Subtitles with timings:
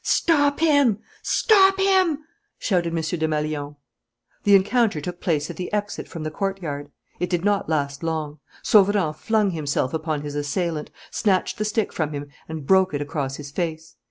[0.03, 0.97] "Stop him!
[1.21, 2.23] Stop him!"
[2.57, 2.95] shouted M.
[3.03, 3.75] Desmalions.
[4.45, 6.89] The encounter took place at the exit from the courtyard.
[7.19, 8.39] It did not last long.
[8.63, 13.35] Sauverand flung himself upon his assailant, snatched the stick from him, and broke it across
[13.35, 13.95] his face.